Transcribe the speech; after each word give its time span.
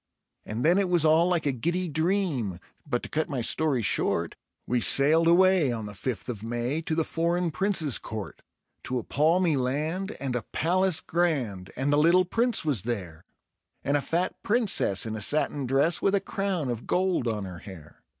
And 0.47 0.65
then 0.65 0.79
it 0.79 0.89
was 0.89 1.05
all 1.05 1.27
like 1.27 1.45
a 1.45 1.51
giddy 1.51 1.87
dream; 1.87 2.57
but 2.87 3.03
to 3.03 3.09
cut 3.09 3.29
my 3.29 3.41
story 3.41 3.83
short, 3.83 4.35
We 4.65 4.81
sailed 4.81 5.27
away 5.27 5.71
on 5.71 5.85
the 5.85 5.93
fifth 5.93 6.27
of 6.27 6.41
May 6.41 6.81
to 6.81 6.95
the 6.95 7.03
foreign 7.03 7.51
Prince's 7.51 7.99
court; 7.99 8.41
To 8.85 8.97
a 8.97 9.03
palmy 9.03 9.55
land 9.57 10.17
and 10.19 10.35
a 10.35 10.41
palace 10.51 11.01
grand, 11.01 11.69
and 11.75 11.93
the 11.93 11.97
little 11.99 12.25
Prince 12.25 12.65
was 12.65 12.81
there, 12.81 13.25
And 13.83 13.95
a 13.95 14.01
fat 14.01 14.33
Princess 14.41 15.05
in 15.05 15.15
a 15.15 15.21
satin 15.21 15.67
dress 15.67 16.01
with 16.01 16.15
a 16.15 16.19
crown 16.19 16.71
of 16.71 16.87
gold 16.87 17.27
on 17.27 17.45
her 17.45 17.59
hair. 17.59 18.01